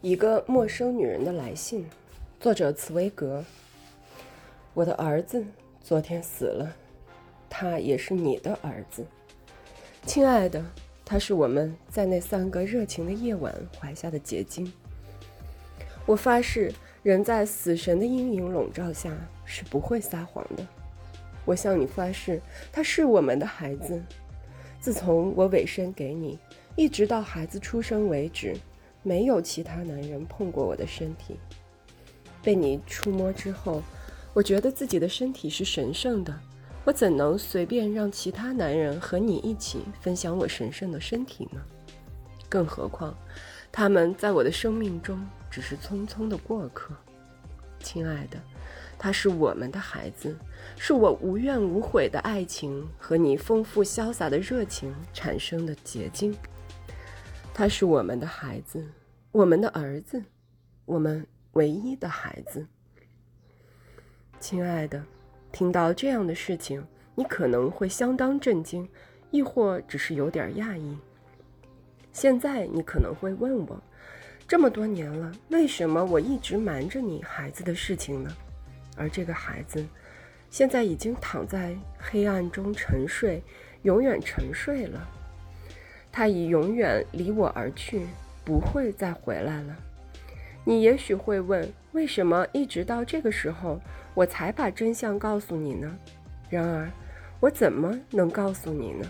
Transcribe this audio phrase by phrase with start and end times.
[0.00, 1.84] 一个陌生女人的来信，
[2.38, 3.44] 作者茨威格。
[4.72, 5.44] 我的儿子
[5.82, 6.72] 昨天死了，
[7.50, 9.04] 他也是你的儿子，
[10.06, 10.64] 亲爱的，
[11.04, 14.72] 他是我们在那三个热情的夜晚怀下的结晶。
[16.06, 16.72] 我发誓，
[17.02, 19.12] 人在死神的阴影笼罩下
[19.44, 20.64] 是不会撒谎的。
[21.44, 22.40] 我向你发誓，
[22.70, 24.00] 他是我们的孩子。
[24.78, 26.38] 自从我委身给你，
[26.76, 28.54] 一直到孩子出生为止。
[29.08, 31.40] 没有其他男人碰过我的身体。
[32.42, 33.82] 被你触摸之后，
[34.34, 36.38] 我觉得自己的身体是神圣的。
[36.84, 41.60] 我怎能随便让其他男人和你一起分享我神圣的身体呢？
[42.50, 43.16] 更何况，
[43.72, 46.94] 他们在我的生命中只是匆匆的过客。
[47.80, 48.38] 亲爱的，
[48.98, 50.36] 他是我们的孩子，
[50.78, 56.36] 是我无怨无悔的爱情和你丰富潇洒的热情产生的结晶。
[57.52, 58.86] 他是我们的孩子，
[59.38, 60.20] 我们的儿子，
[60.84, 62.66] 我们唯一的孩子。
[64.40, 65.00] 亲爱的，
[65.52, 68.88] 听到这样的事情，你可能会相当震惊，
[69.30, 70.98] 亦或只是有点讶异。
[72.12, 73.80] 现在你可能会问我，
[74.48, 78.36] 这么多年了，为什么我一直瞒着你孩子的事情呢？
[78.96, 79.86] 而这个孩子，
[80.50, 83.40] 现在已经躺在黑暗中沉睡，
[83.82, 85.08] 永远沉睡了。
[86.10, 88.04] 他已永远离我而去，
[88.48, 89.76] 不会再回来了。
[90.64, 93.78] 你也许会问，为什么一直到这个时候
[94.14, 95.94] 我才把真相告诉你呢？
[96.48, 96.90] 然而，
[97.40, 99.04] 我怎么能告诉你呢？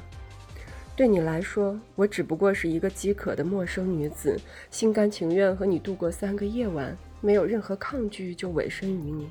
[0.96, 4.36] 对你来说，我只不过是一个饥渴的陌生女子，
[4.72, 9.28] 心甘情愿和你度过三个夜晚，没有任何抗拒就委身于你。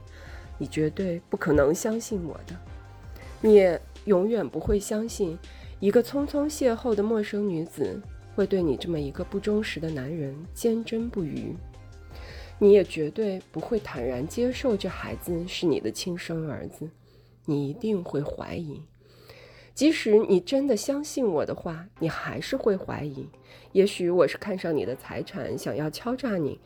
[0.58, 2.56] 你绝对不可能相信我的，
[3.42, 5.38] 你也永远不会相信。
[5.82, 8.02] 一个匆匆邂逅的陌生女子
[8.38, 11.56] 会对你这么一个不忠实的男人坚贞不渝，
[12.60, 16.88] 你也绝对不会坦然接受这孩子是你的亲生儿子，
[17.46, 18.80] 你一定会怀疑。
[19.74, 23.28] 即使你真的相信我的话，你还是会怀疑。
[23.72, 26.60] 也许我是看上你的财产，想要敲诈你，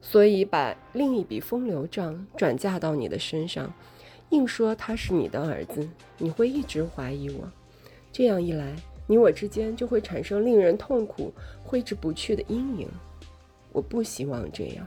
[0.00, 3.72] 所以把另一笔风流账转嫁到你的身上，
[4.30, 7.48] 硬说他是你的儿子，你会一直怀疑我。
[8.10, 8.74] 这样一来，
[9.06, 11.32] 你我之间就会产生令人痛苦、
[11.64, 12.88] 挥之不去的阴影。
[13.72, 14.86] 我不希望这样。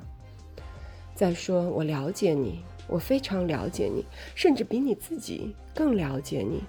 [1.14, 4.06] 再说，我了解你，我非常了解你，
[4.36, 6.64] 甚至比你自己更了解你。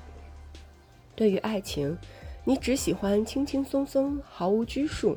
[1.15, 1.97] 对于爱情，
[2.45, 5.17] 你只喜欢轻轻松松、毫无拘束，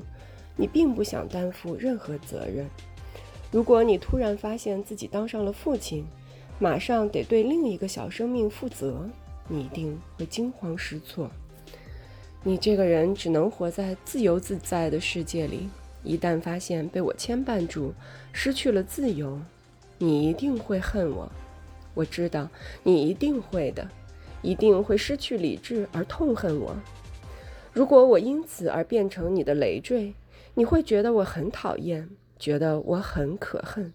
[0.56, 2.68] 你并不想担负任何责任。
[3.52, 6.06] 如果你突然发现自己当上了父亲，
[6.58, 9.08] 马上得对另一个小生命负责。
[9.48, 11.30] 你一定会惊慌失措。
[12.42, 15.70] 你这个人只能活在自由自在的世界里，
[16.04, 17.94] 一旦发现被我牵绊住，
[18.32, 19.38] 失去了自由，
[19.98, 21.30] 你一定会恨我。
[21.94, 22.48] 我知道
[22.82, 23.86] 你一定会的，
[24.42, 26.74] 一定会失去理智而痛恨我。
[27.74, 30.14] 如果我因此而变成你的累赘，
[30.54, 33.92] 你会觉得我很讨厌，觉得我很可恨。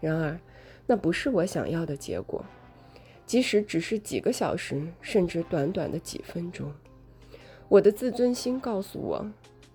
[0.00, 0.38] 然而，
[0.86, 2.44] 那不是我想要的结果。
[3.26, 6.72] 即使只是几个小时，甚至短短的几分钟，
[7.72, 9.26] 我的自尊心告诉我，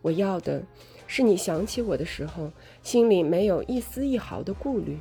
[0.04, 0.62] 我要的
[1.08, 2.52] 是你想起我的时候，
[2.84, 5.00] 心里没有一丝一毫的顾虑。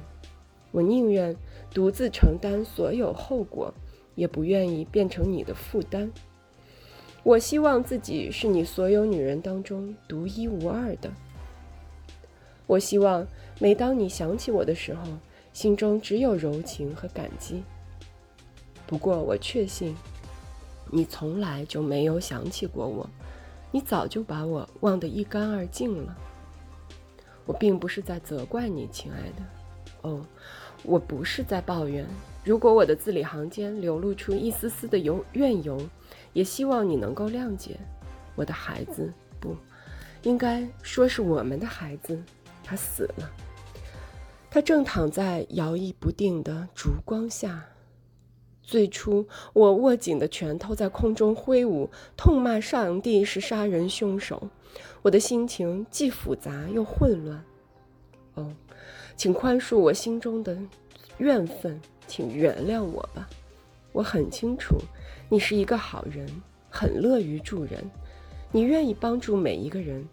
[0.71, 1.37] 我宁愿
[1.75, 3.75] 独自承担所有后果，
[4.15, 6.11] 也不愿意变成你的负担。
[7.23, 11.13] 我希望自己是你所有女人当中独一无二的。
[12.67, 13.27] 我希望
[13.59, 15.03] 每当你想起我的时候，
[15.53, 17.63] 心中只有柔情和感激。
[18.87, 19.95] 不过，我确信，
[20.91, 23.09] 你从来就没有想起过我，
[23.71, 26.17] 你早就把我忘得一干二净了。
[27.45, 29.43] 我并不是在责怪你，亲爱的。
[30.03, 30.25] 哦，
[30.83, 32.07] 我不是在抱怨。
[32.45, 35.81] 如果我的字里行间流露出一丝丝的由怨尤，
[36.33, 37.79] 也希望你能够谅解。
[38.35, 39.57] 我的孩子，不
[40.23, 42.23] 应该说是我们的孩子，
[42.63, 43.31] 他死了。
[44.51, 47.65] 他正躺在摇曳不定的烛光下。
[48.67, 54.51] 最初，我握紧的拳头在空中挥舞，痛骂上帝是杀人凶手。
[55.03, 57.45] 我的心情既复杂又混乱。
[58.35, 58.53] 哦，
[59.15, 60.59] 请宽恕我心中的
[61.19, 63.29] 怨愤，请原谅我吧。
[63.93, 64.77] 我很清楚，
[65.29, 66.27] 你是一个好人，
[66.69, 67.89] 很乐于助人，
[68.51, 70.05] 你愿意帮助每一个人，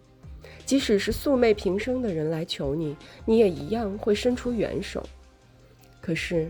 [0.64, 5.02] 即使是素昧平生的人来求你，你也一样会伸出援手。
[6.00, 6.48] 可是。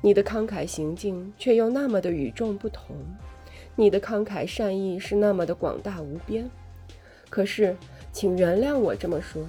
[0.00, 2.96] 你的慷慨行径却又那么的与众不同，
[3.76, 6.50] 你的慷慨善意是那么的广大无边。
[7.28, 7.76] 可是，
[8.12, 9.46] 请原谅我这么说，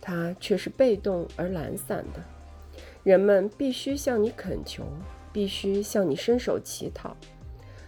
[0.00, 2.22] 它却是被动而懒散的。
[3.02, 4.84] 人们必须向你恳求，
[5.32, 7.16] 必须向你伸手乞讨。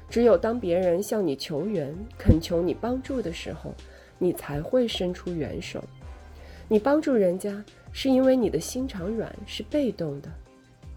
[0.08, 3.74] 只有当别人向你求援、恳求你帮助的时候，
[4.18, 5.84] 你才会伸出援手。
[6.66, 7.62] 你帮助人家，
[7.92, 10.28] 是因为你的心肠软，是被动的，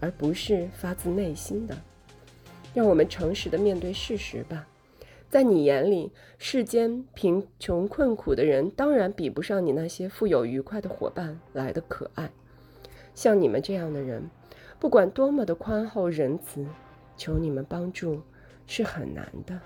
[0.02, 1.74] 而不是发自内心的。
[2.74, 4.66] 让我们诚实的面对事实吧。
[5.30, 12.30] 在你眼里，世间贫穷困苦的人，当然比不上你那些富有愉快的伙伴来的可爱。
[13.14, 14.28] 像你们这样的人，
[14.78, 16.66] 不管多么的宽厚仁慈，
[17.16, 18.20] 求你们帮助
[18.66, 19.58] 是很难的。